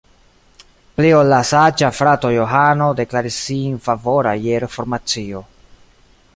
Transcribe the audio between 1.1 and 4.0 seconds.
ol la saĝa frato Johano deklaris sin